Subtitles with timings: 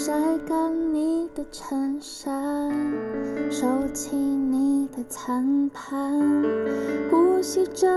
[0.00, 0.12] 晒
[0.46, 2.70] 干你的衬衫，
[3.50, 6.20] 收起你的餐盘，
[7.10, 7.88] 呼吸这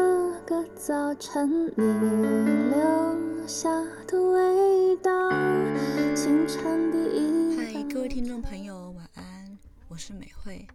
[0.44, 1.84] 个早晨你
[2.72, 3.70] 留下
[4.08, 5.30] 的味道。
[6.16, 9.56] 清晨第一嗨，各位听众朋友，晚安，
[9.88, 10.68] 我是美惠。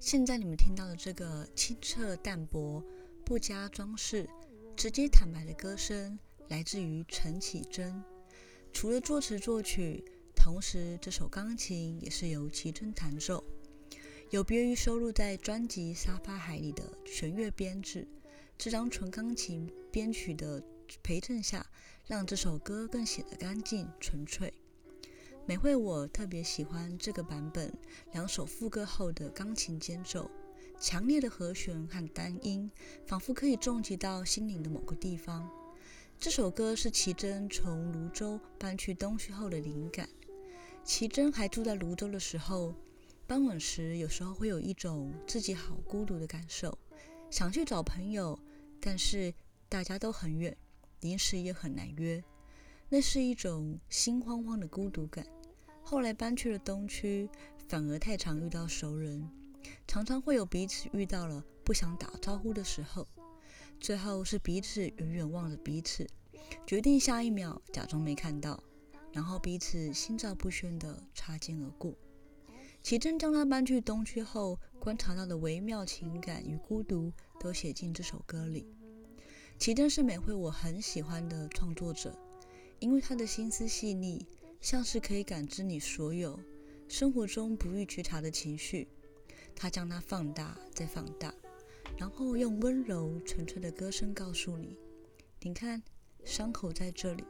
[0.00, 2.82] 现在你们听到的这个清澈淡薄、
[3.24, 4.28] 不加装饰、
[4.74, 8.02] 直接坦白的歌声，来自于陈绮贞。
[8.72, 10.04] 除了作词作曲，
[10.46, 13.42] 同时这首钢琴也是由绮贞弹奏，
[14.30, 18.06] 有别于收录在专辑《沙发海》里的弦乐编制，
[18.56, 20.62] 这张纯钢琴编曲的
[21.02, 21.66] 陪衬下，
[22.06, 24.54] 让这首歌更显得干净纯粹。
[25.46, 27.76] 美惠我特别喜欢这个版本，
[28.12, 30.30] 两首副歌后的钢琴间奏，
[30.78, 32.70] 强烈的和弦和单音，
[33.04, 35.50] 仿佛可以重击到心灵的某个地方。
[36.20, 40.08] 这首歌是奇珍从泸州搬去东区后的灵感。
[40.86, 42.72] 奇珍还住在泸州的时候，
[43.26, 46.78] 傍晚时有时候会有一种自己好孤独的感受，
[47.28, 48.38] 想去找朋友，
[48.80, 49.34] 但是
[49.68, 50.56] 大家都很远，
[51.00, 52.22] 临时也很难约，
[52.88, 55.26] 那是一种心慌慌的孤独感。
[55.82, 57.28] 后来搬去了东区，
[57.68, 59.28] 反而太常遇到熟人，
[59.88, 63.04] 常常会有彼此遇到了不想打招呼的时候。
[63.80, 66.06] 最后是彼此远远望着彼此，
[66.64, 68.62] 决定下一秒假装没看到，
[69.12, 71.94] 然后彼此心照不宣地擦肩而过。
[72.82, 78.66] 启正将他搬去东区后观察到的微妙情感与孤独都写进这首歌里。
[79.58, 82.16] 启正是美惠我很喜欢的创作者，
[82.78, 84.24] 因为他的心思细腻，
[84.60, 86.38] 像是可以感知你所有
[86.86, 88.86] 生活中不易觉察的情绪，
[89.56, 91.34] 他将它放大再放大。
[91.96, 94.76] 然后用温柔纯粹的歌声告诉你
[95.40, 95.82] ：“你看，
[96.24, 97.24] 伤口在这里，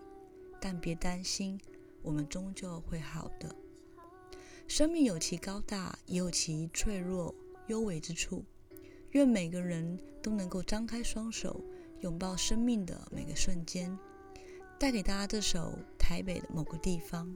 [0.60, 1.60] 但别担心，
[2.02, 3.54] 我们终究会好的。
[4.66, 7.34] 生命有其高大，也有其脆弱、
[7.68, 8.44] 幽微之处。
[9.12, 11.60] 愿每个人都能够张开双手，
[12.00, 13.96] 拥抱生命的每个瞬间。
[14.78, 15.58] 带给大家这首
[15.98, 17.26] 《台北的某个地方》。”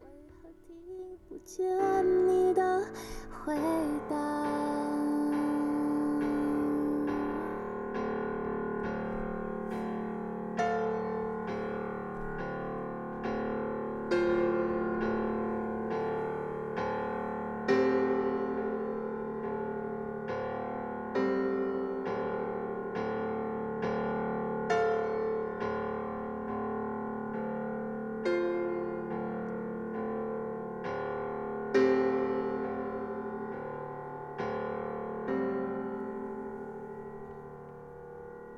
[0.00, 0.06] 为
[0.42, 2.84] 何听不见你的
[3.30, 3.56] 回
[4.10, 4.29] 答？